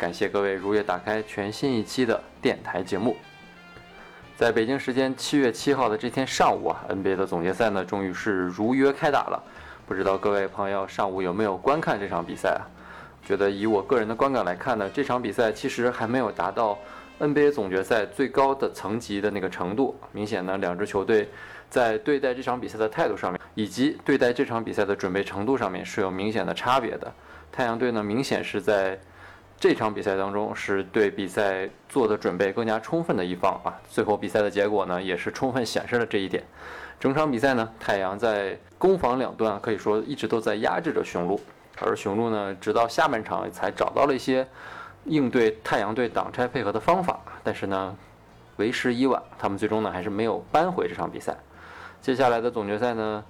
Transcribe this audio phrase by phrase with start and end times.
[0.00, 3.14] 感谢各位如约打开全新一期的电台节目。
[4.34, 9.44] 在北京时间七月七号的这天上午啊，NBA 的总决赛呢，终于是如约开打了。
[9.86, 12.64] 不知道各位朋友上午有没有观看这场比赛啊？
[13.22, 16.78] 觉得以我个人的观感来看呢，这场比赛其实还没有达到
[17.18, 19.94] NBA 总决赛最高的层级的那个程度。
[20.12, 21.28] 明显呢，两支球队
[21.68, 27.12] 在对待这场比赛的态度上面，以及对待这场比赛的准备程度上面是有明显的差别的。
[27.52, 28.98] 太阳队呢，明显是在
[29.60, 36.42] 这场比赛当中是对比赛做的准备更加充分的一方啊，最后比赛的结果呢也是充分显示了这一点。
[36.98, 41.38] 整场比赛呢，太阳在攻防两端可以说一直都在压制着雄鹿，
[41.78, 44.48] 而雄鹿呢，直到下半场才找到了一些
[45.04, 47.94] 应对太阳队挡拆配合的方法，但是呢，
[48.56, 51.36] 为时已晚，他们最终呢还是没有扳回这场比赛。
[52.00, 53.22] 接下来的总决赛呢？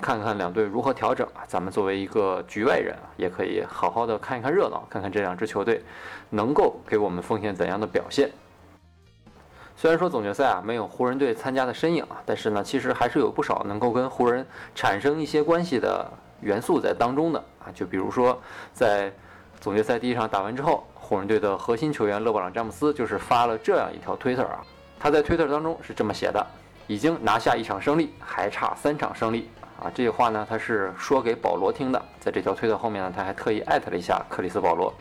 [0.00, 1.42] 看看两队如何调整啊！
[1.46, 5.82] 咱们作为一个局外人啊，也可以好好的看一看热闹，看看这两支球队
[6.28, 8.30] 能够给我们奉献怎样的表现。
[9.76, 16.06] 虽然说总决赛啊没有湖人队参加的身影啊，但是呢，其实还是有不少能够跟湖人产生一些关系的
[16.40, 17.72] 元素在当中的啊。
[17.74, 18.38] 就比如说，
[18.74, 19.10] 在
[19.58, 24.60] 总决赛第一场打完之后，湖人队的核心球员勒布朗詹姆斯就是发了这样一条推特啊，
[24.98, 26.46] 他在推特当中是这么写的：
[26.86, 29.48] 已经拿下一场胜利，还差三场胜利。
[29.82, 32.02] 啊，这句话呢，他是说给保罗听的。
[32.20, 34.92] 在这条推特后面呢，他还特意艾特了一下克里斯保罗。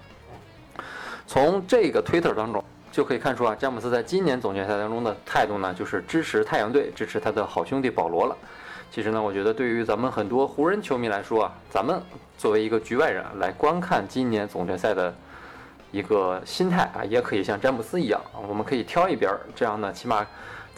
[1.28, 8.38] 从这个推特当中就可以看出啊，詹姆斯在今年总决赛当中的态度呢，就是支持太阳队，支持他的好兄弟保罗了。
[8.90, 12.02] 其实呢，我觉得对于咱们很多湖人球迷来说啊，咱们
[12.38, 15.14] 作为一个局外人来观看今年总决赛的
[15.92, 20.26] 一个心态啊，也可以像詹姆斯一样，我们可以挑一边儿，这样呢，起码。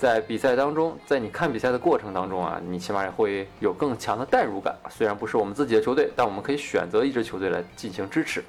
[0.01, 4.75] 在比赛当中，在你看比赛的过程当中啊，你起码也会有更强的代入感。
[4.89, 8.43] 虽然不是我们自己的球队，但我们可以选择一支球队来进行支持。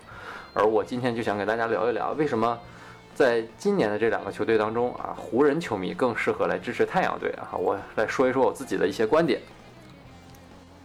[0.54, 2.58] 而我今天就想给大家聊一聊，为什么
[3.14, 7.52] 在今年的这两个球队当中啊，湖人球迷更适合来支持太阳队啊？
[7.58, 9.38] 我来说一说我自己的一些观点。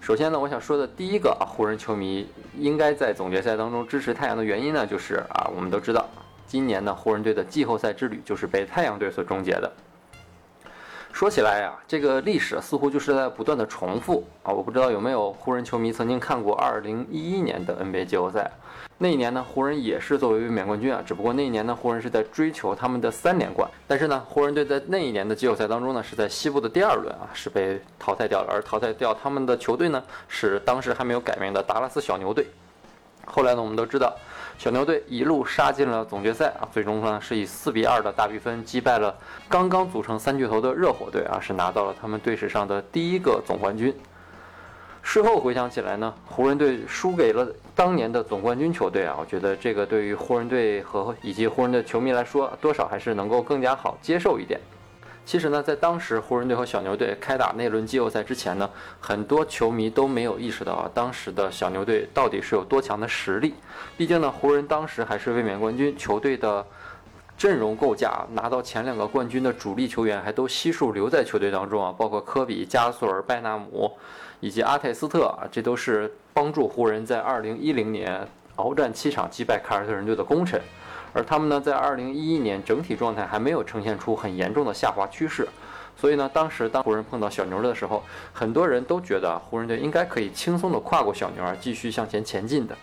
[0.01, 6.05] 首先呢，我想说的第一个啊，湖人球迷应该在总决赛当中支持太阳的原因呢，就是啊，我们都知道，
[6.45, 9.71] 今年呢，湖人队的季后赛之旅就是被太阳队所终结的。
[11.17, 14.53] 说起来呀，这个历史似乎就是在不断的重复啊！
[14.53, 18.51] 我不知道有没有湖人球迷曾经看过2011年的 NBA 季后赛，
[18.99, 32.45] 那一年呢，湖人也是作为卫冕冠军啊，只不过那一年呢，湖人是在追求他们的三连冠，但是呢，湖人队在那一年的季后赛当中呢，是在西部的第二轮啊，是被淘汰掉了，而淘汰掉他们的球队呢，是当时还没有改名的达拉斯小牛队。
[33.25, 34.15] 后来呢，我们都知道。
[34.57, 39.15] 小牛队一路杀进了总决赛啊，最终呢是以四比二的大比分击败了
[39.47, 43.95] 刚刚组成三巨头的热火队啊，是拿到了他们队史上的第一个总冠军。
[45.03, 54.59] 事后回想起来呢，湖人队输给了当年的总冠军球队啊，我觉得这个对于湖人队和以及湖人的球迷来说，多少还是能够更加好接受一点。
[55.27, 58.69] 其实呢，在当时湖人队和小牛队开打那轮季后赛之前呢，
[59.01, 63.53] 很多球迷都没有意识到啊，当时的小牛队到底是有多强的实力。
[63.97, 66.65] 毕竟呢，湖人当时还是卫冕冠军，球队的
[67.37, 73.91] 阵容构架，拿到前两个冠军的主力球员还都悉数留在球队当中啊，包括科比、加索尔、拜纳姆
[74.39, 80.61] 以及阿泰斯特啊，这都是帮助湖人在2010年鏖战七场击败凯尔特人队的功臣。
[81.13, 85.47] 而他们呢，在二零一一年整体状态还没有呈现出很严重的下滑趋势，
[85.95, 88.03] 所以呢，当时当湖人碰到小牛的时候，
[88.33, 92.77] 很多人都觉得湖人队应该可以轻松的跨过小牛啊，继续向前前进的。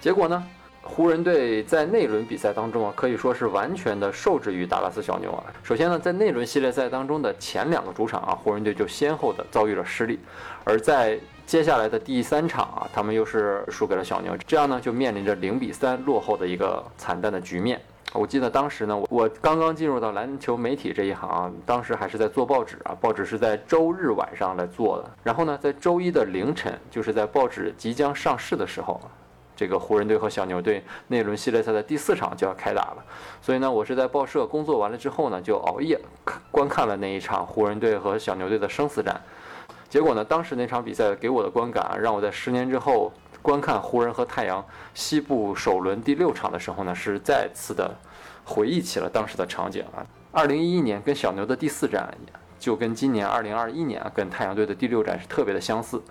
[0.00, 0.44] 结果呢，
[0.84, 5.42] 湖人队在那轮比赛当中啊，可以说是完全的受制于达拉斯小牛啊。
[5.62, 10.20] 首先呢，在那轮系列赛当中的前两个主场啊，湖人队就先后的遭遇了失利，
[10.62, 17.80] 而在接下来的第三场啊，他们又是输给了小牛，这样呢就面临着零比三落后的一个惨淡的局面。
[18.12, 25.10] 我记得当时呢，我我刚刚进入到篮球媒体这一行，当时还是在做报纸啊，报纸是在周日晚上来做的。
[25.24, 29.00] 然后呢，在周一的凌晨，就是在报纸即将上市的时候，
[29.56, 33.04] 这个湖人队和小牛队那轮系列赛的第四场就要开打了。
[33.40, 36.00] 所以呢，我是在报社工作完了之后呢，就熬夜
[36.50, 39.20] 观看了那一场湖人队和小牛队的生死战。
[39.88, 40.24] 结果呢？
[40.24, 47.94] 当时那场比赛给我的观感，让我在十年之后观看湖人和太阳西部首轮第六场的时候呢，是再次的
[48.44, 50.04] 回忆起了当时的场景啊。
[50.32, 52.12] 二零一一年跟小牛的第四战，
[52.58, 56.02] 就跟今年二零二一年啊跟太阳队的第六战是特别的相似。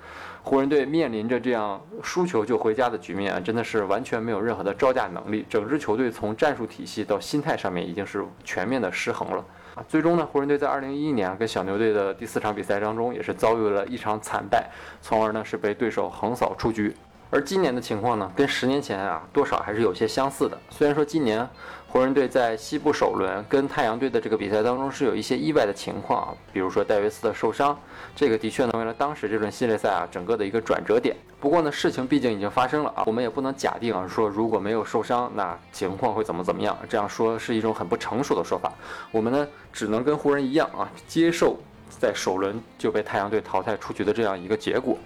[0.46, 5.46] 湖人队面临着这样输球就回家的局面啊，真的是完全没有任何的招架能力。
[5.50, 9.38] 整支球队从战术体系到心态上面已经是全面的失衡了。
[9.76, 14.70] 啊，最终呢，湖人队在二零一一年跟小牛队的第四场比赛当中，也是遭遇了一场惨败，
[15.02, 16.94] 从而呢是被对手横扫出局。
[17.32, 20.58] 而今年的情况呢，跟十年前啊多少还是有些相似的。
[20.70, 21.48] 虽然说今年
[21.94, 27.80] 湖人队在西部首轮跟太阳队的这个比赛当中是有一些意外的情况啊，比如说戴维斯的受伤，
[28.16, 31.16] 这个的确成为了当时这轮系列赛啊整个的一个转折点。
[31.40, 36.76] 不过呢，事情毕竟已经发生了啊，我们也不能假定啊说如果没有受伤，那情况会怎么怎么样？
[36.90, 38.74] 这样说是一种很不成熟的说法。
[39.12, 41.60] 我们呢只能跟湖人一样啊，接受
[41.92, 44.98] 在首轮就被太阳队淘汰出局的这样一个结果。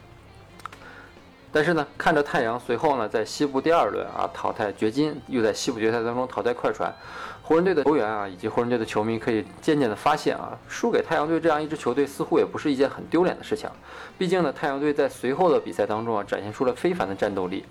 [1.52, 6.94] 但是呢，看着太阳随后呢在西部第二轮啊淘汰掘金，又在西部决赛当中淘汰快船，
[7.42, 13.70] 湖人队的球员啊以及湖人队的球迷可以渐渐的发现啊，输给太阳队这样一支球队似乎也不是一件很丢脸的事情。
[14.18, 17.66] 毕竟呢，太阳队在随后的比赛当中啊展现出了非凡的战斗力，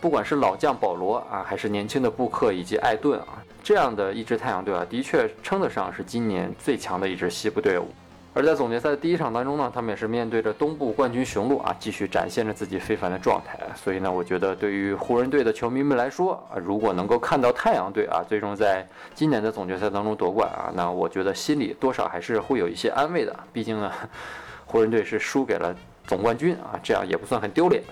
[0.00, 7.88] 不管是老将保罗啊，还是年轻的布克以及艾顿啊，这样的一支太阳队啊，的确称得上是今年最强的一支西部队伍。
[8.36, 13.56] 而在总决赛的第一场当中呢，他们也是面对着东部冠军雄鹿啊，继续展现着自己非凡的状态。
[13.76, 18.84] 所以呢，我觉得对于湖人队的球迷们来说啊，如果能够看到太阳队啊，最终在
[19.14, 23.32] 今年的总决赛当中夺冠啊，那我觉得心里多少还是会有一些安慰的。
[23.52, 23.92] 毕竟呢，
[24.66, 25.72] 湖人队是输给了
[26.04, 27.84] 总冠军啊，这样也不算很丢脸。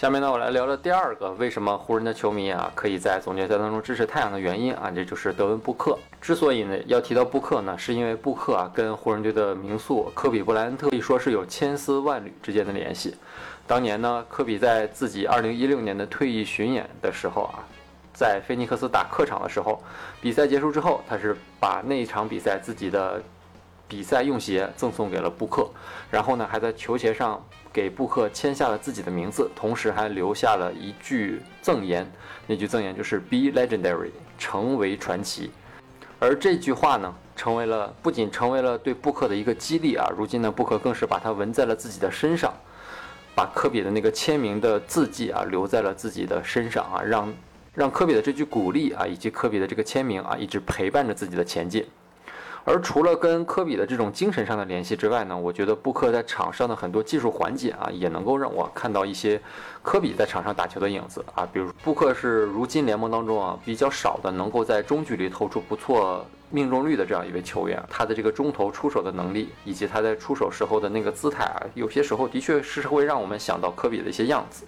[0.00, 5.98] 下面呢，我来聊聊第二个为什么湖人的球迷啊可以在总决赛当中支持太阳的原因啊，这就是德文布克。
[6.22, 13.14] 之所以呢要提到布克呢，是因为布克啊跟湖人队的名宿科比布莱恩特可以说是有千丝万缕之间的联系。
[13.66, 17.60] 当年呢，科比在自己2016年的退役巡演的时候啊，
[18.14, 19.82] 在菲尼克斯打客场的时候，
[20.18, 23.22] 比赛结束之后，他是把那一场比赛自己的
[23.86, 25.68] 比赛用鞋赠送给了布克，
[26.10, 27.38] 然后呢还在球鞋上。
[27.72, 32.10] 给布克签下了自己的名字，同时还留下了一句赠言，
[32.46, 35.50] 那句赠言就是 “Be legendary”，成为传奇。
[36.18, 42.52] 而这句话呢，成为了不仅成为了对布克的一个激励啊，如今呢，布克更是把它纹在了自己的身上，
[43.34, 47.34] 把科比的那个签名的字迹啊留在了自己的身上啊，让
[47.72, 51.86] 让科比的这句鼓励啊，以及科比的这个签名啊，一直陪伴着自己的前进。
[52.64, 59.40] 而除了跟科比的这种精神上的联系之外呢，我觉得布克在场上的很多技术环节啊，也能够让我看到一些
[59.82, 61.48] 科比在场上打球的影子啊。
[61.52, 74.64] 比如布克是如今联盟当中啊比较少的能够在中距离投出不错命中率的这样一位球员，他的这个中投出手的能力以及他在出手时候的那个姿态啊，有些时候的确是会让我们想到科比的一些样子，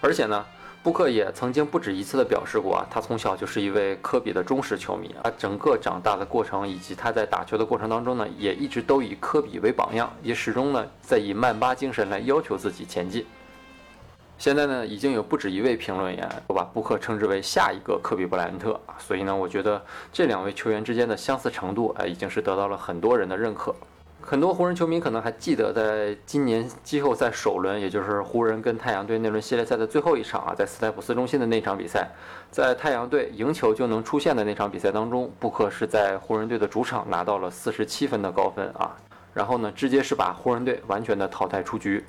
[0.00, 0.44] 而且呢。
[0.86, 5.32] 布克也曾经不止一次地表示过啊，他从小就是一位科比的忠实球迷啊。
[5.36, 13.26] 整个长大的过程以及他在打球的过程当中呢，也一直都以科比为榜样，也始终呢在以曼巴精神来要求自己前进。
[14.38, 23.74] 现在呢，已经有不止一位评论员都把布克称之为下一个科比布莱恩特啊，所以呢，我觉得这两位球员之间的相似程度啊，已经是得到了很多人的认可。
[24.28, 32.08] 很多湖人球迷可能还记得，在今年季后赛首轮，也就是湖人跟太阳队那轮系列赛的最后一场啊，在斯台普斯中心的那场比赛，
[32.50, 38.96] 在太阳队赢球就能出线的那场比赛当中，布克是在湖人队的主场拿到了四十七分的高分啊，
[39.32, 42.04] 然后呢，直接是把湖人队完全的淘汰出局。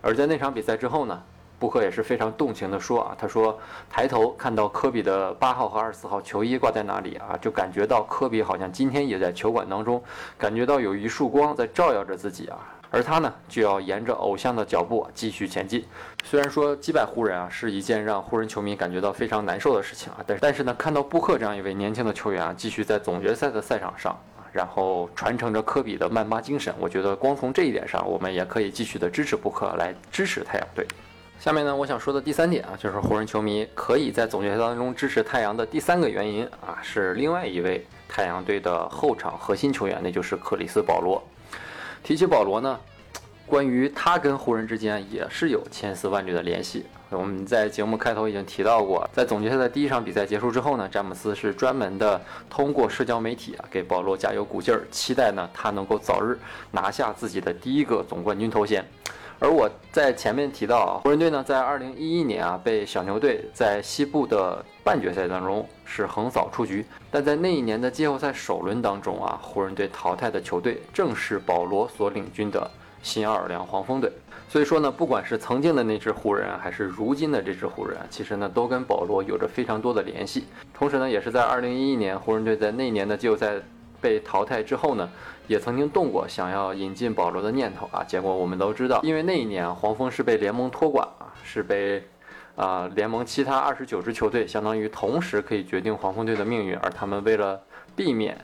[0.00, 1.22] 而在那场比赛之后呢？
[1.58, 3.58] 布克也是非常动情地说啊，他说
[3.90, 10.02] 抬头看到科比的八号和二十四号球衣挂在那里啊，就感觉到科比好像今天也在球馆当中，
[10.38, 12.58] 感觉到有一束光在照耀着自己啊，
[12.90, 15.84] 而他呢就要沿着偶像的脚步继续前进。
[16.22, 30.86] 虽然说击败湖人啊是一件让湖人球迷感觉到非常难受的事情啊，但是但是呢看到布克这样一位年轻的球员啊继续在总决赛的赛场上啊，然后传承着科比的曼巴精神，我觉得光从这一点上，我们也可以继续的支持布克来支持太阳队。
[31.38, 41.22] 下面呢，我想说的第三点啊，就是湖人球迷可以在总决赛当中支持太阳的第三个原因啊，是另外一位太阳队的后场核心球员，那就是克里斯保罗。
[42.02, 42.78] 提起保罗呢，
[43.46, 46.84] 关于他跟湖人之间也是有千丝万缕的联系。
[47.10, 56.36] 我们在节目开头已经提到过，在总决赛的第一场比赛结束之后呢，詹姆斯是专门的通过社交媒体啊给保罗加油鼓劲儿，期待呢他能够早日
[56.72, 58.84] 拿下自己的第一个总冠军头衔。
[59.40, 66.84] 而我在前面提到啊，湖人队呢，在二零一一年啊，被小牛队在西部的半决赛当中是横扫出局。
[67.08, 72.68] 但在那一年的季后赛首轮当中啊，湖人队淘汰的球队正是保罗所领军的
[73.00, 74.10] 新奥尔良黄蜂队。
[74.48, 80.46] 所以说呢，不管是曾经的那支湖人，还是如今的这支湖人，其实呢都跟保罗有着非常多的联系。
[80.74, 83.54] 同时呢，也是在2011年湖人队在那一年的季后赛
[84.00, 85.08] 被淘汰之后呢，
[85.46, 88.04] 也曾经动过想要引进保罗的念头啊。
[88.04, 92.06] 结果我们都知道，因为那一年黄蜂是被联盟托管啊，是被
[92.56, 97.60] 啊联盟其他二十九支球队相当于同时可以决定黄蜂队的命运，而他们为了
[97.94, 98.38] 避免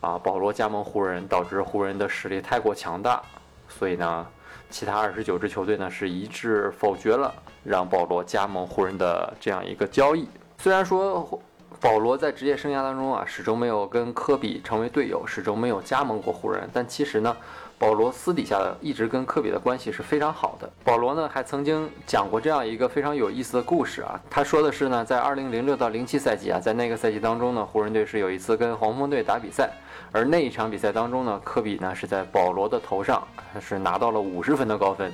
[0.00, 3.22] 啊保罗加盟湖人，导致湖人的实力太过强大，
[3.68, 4.26] 所以呢。
[4.70, 7.30] 其他二十九支球队呢是一致否决了
[7.62, 10.26] 让保罗加盟湖人的这样一个交易。
[10.56, 11.38] 虽然说
[11.80, 17.36] 保罗在职业生涯当中啊始终没有跟科比成为队友，始终没有加盟过湖人，但其实呢，
[17.78, 20.70] 保罗私底下一直跟科比的关系是非常好的。
[20.84, 29.70] 保罗呢还曾经讲过这样一个非常有意思的故事啊，他说的是呢，在二零零六到零七赛季啊，在那个赛季当中呢，湖人队是有一次跟黄蜂队打比赛。
[30.12, 33.26] 而那一场比赛当中呢，科比呢是在保罗的头上
[33.60, 35.12] 是拿到了五十分的高分。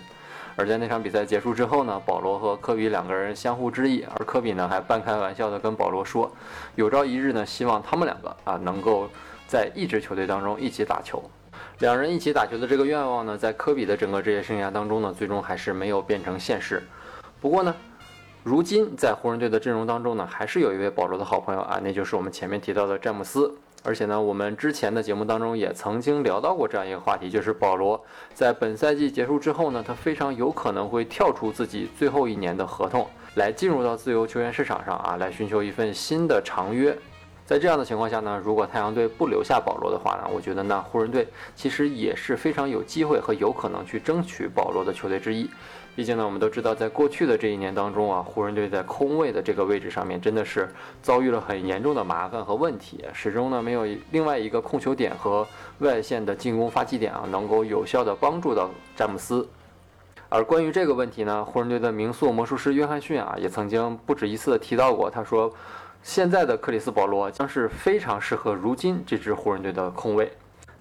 [0.58, 6.28] 而在那场比赛结束之后呢，保罗和科比两个人相互致意，而科比呢还半开玩笑的跟保罗说，
[6.74, 9.08] 有朝一日呢，希望他们两个啊能够
[9.46, 11.22] 在一支球队当中一起打球。
[11.78, 16.82] 两人一起打球的这个愿望呢，在科比的整个职业生涯当中呢，最终还是没有变成现实。
[17.40, 17.72] 不过呢，
[18.42, 23.54] 如今在湖人队的阵容当中呢，还是有一位保罗的好朋友啊，那就是我们前面提到的詹姆斯。
[23.84, 28.02] 而且呢，我们之前的节目当中也曾经聊到过这样一个话题，就是保罗
[28.34, 33.06] 在本赛季结束之后呢，他非常有可能会跳出自己最后一年的合同，
[33.36, 36.96] 来进入到自由球员市场上啊，来寻求一份新的长约。
[37.46, 45.48] 在这样的情况下呢，如果太阳队不留下保罗的话呢，我觉得那湖人队其实也是非常有机会和有可能去争取保罗的球队之一。
[45.98, 50.68] 毕竟呢，我们都知道，在过去的这一年当中啊，湖人队在空位的这个位置上面真的是
[51.02, 55.44] 遭遇了很严重的麻烦和问题，始终呢没有另外一个控球点和
[55.80, 59.44] 外线的进攻发起点啊，能够有效的帮助到詹姆斯。
[60.28, 65.52] 而关于这个问题呢，湖人队的名宿魔术师约翰逊啊，也曾经不止一次的提到过，他说，
[66.04, 70.30] 现在的克里斯保罗将是非常适合如今这支湖人队的空位。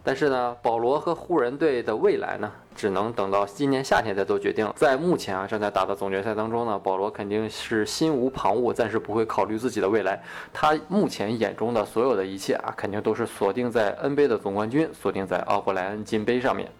[0.07, 4.71] 但是呢，保罗和湖人队的未来呢，只能等到今年夏天再做决定。
[4.73, 10.23] 在目前啊正在打的总决赛当中呢，保罗肯定是心无旁骛，暂时不会考虑自己的未来。
[10.53, 16.71] 他目前眼中的所有的一切啊，肯定都是锁定在 NBA 的总冠军，锁定在奥布莱恩金杯上面。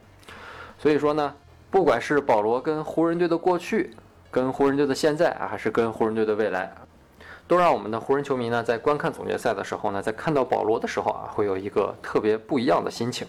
[0.79, 1.33] 所以说呢，
[1.69, 3.93] 不管是保罗跟湖人队的过去，
[4.31, 6.73] 跟湖人队的现在啊，还是跟湖人队的未来。
[7.47, 13.25] 都让我们的湖人球迷呢，在观看总决赛的时候呢，在看到保罗的时候啊，会有一个特别不一样的心情。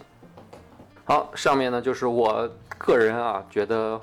[1.04, 4.00] 好，上面呢就是我个人啊觉得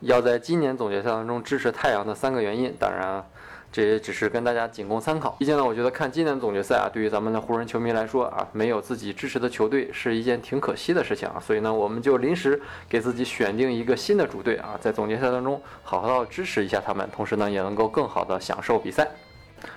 [0.00, 2.74] 要在今年总决赛当中支持太阳的三个原因。
[2.80, 3.22] 当然，
[3.70, 5.36] 这也只是跟大家仅供参考。
[5.38, 11.38] 毕竟呢，我觉得看今年总决赛啊，对于咱们的湖人球迷来说啊，没有自己支持的球队是一件挺可惜的事情啊。
[11.38, 19.08] 所以呢，我们就临时给自己选定一个新的主队啊，在总决赛当中好好的支持一下他们，同时呢，也能够更好的享受比赛。